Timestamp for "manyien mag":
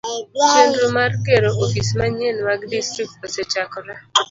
1.99-2.61